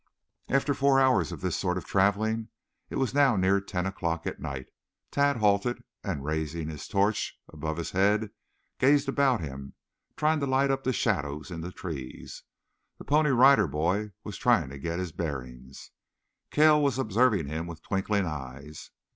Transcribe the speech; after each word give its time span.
After 0.49 0.73
four 0.73 0.99
hours 0.99 1.31
of 1.31 1.41
this 1.41 1.55
sort 1.55 1.77
of 1.77 1.85
traveling 1.85 2.47
it 2.89 2.95
was 2.95 3.13
now 3.13 3.35
near 3.35 3.61
ten 3.61 3.85
o'clock 3.85 4.25
at 4.25 4.39
night 4.39 4.65
Tad 5.11 5.37
halted, 5.37 5.83
and, 6.03 6.25
raising 6.25 6.69
his 6.69 6.87
torch 6.87 7.39
above 7.47 7.77
his 7.77 7.91
head, 7.91 8.31
gazed 8.79 9.07
about 9.07 9.41
him, 9.41 9.75
trying 10.17 10.39
to 10.39 10.47
light 10.47 10.71
up 10.71 10.83
the 10.83 10.91
shadows 10.91 11.51
up 11.51 11.55
in 11.55 11.61
the 11.61 11.71
trees. 11.71 12.41
The 12.97 13.05
Pony 13.05 13.29
Rider 13.29 13.67
Boy 13.67 14.13
was 14.23 14.37
trying 14.39 14.69
to 14.71 14.79
get 14.79 14.97
his 14.97 15.11
bearings. 15.11 15.91
Cale 16.49 16.81
was 16.81 16.97
observing 16.97 17.45
him 17.49 17.67
with 17.67 17.83
twinkling 17.83 18.25
eyes. 18.25 18.89